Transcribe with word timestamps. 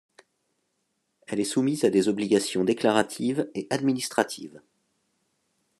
Elle 1.27 1.39
est 1.39 1.43
soumise 1.43 1.83
à 1.83 1.91
des 1.91 2.07
obligations 2.07 2.63
déclaratives 2.63 3.51
et 3.53 3.67
administratives. 3.69 4.59